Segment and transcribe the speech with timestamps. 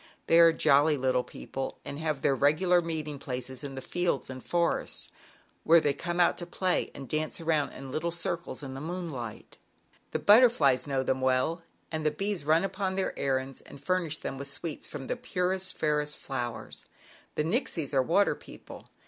[0.25, 4.43] They are jolly little people and have their regular meeting places in the fields and
[4.43, 5.11] forests,
[5.63, 9.57] where they come out to play and dance around in circles, in the moonlight.
[10.07, 11.61] J^ "The butterflies know them well
[11.91, 14.23] and the bees run upon their errands and fur H t ^"^ 62 ZAUBERLINDA, THE
[14.23, 14.23] WISE WITCH.
[14.23, 16.85] nish them with sweets from the purest, fairest flowers.
[16.87, 18.89] y i "The Nixies are water people.